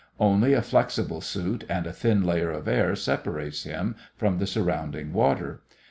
Only 0.19 0.53
a 0.53 0.63
flexible 0.63 1.21
suit 1.21 1.63
and 1.69 1.85
a 1.85 1.93
thin 1.93 2.23
layer 2.23 2.49
of 2.49 2.67
air 2.67 2.95
separates 2.95 3.65
him 3.65 3.95
from 4.17 4.39
the 4.39 4.47
surrounding 4.47 5.13
water. 5.13 5.61